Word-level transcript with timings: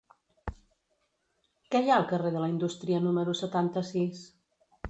Què 1.75 1.83
hi 1.83 1.91
ha 1.91 1.99
al 2.03 2.09
carrer 2.13 2.33
de 2.37 2.43
la 2.45 2.49
Indústria 2.55 3.05
número 3.07 3.37
setanta-sis? 3.45 4.27